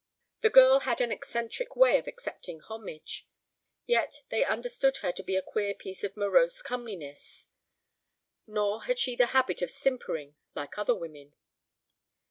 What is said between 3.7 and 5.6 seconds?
Yet they understood her to be a